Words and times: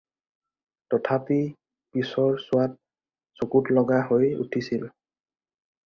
তথাপি 0.93 1.37
পিছৰ 1.97 2.39
ছোৱাত 2.47 3.41
চকুত 3.43 3.79
লগা 3.79 4.03
হৈ 4.11 4.35
উঠিছিল। 4.47 4.93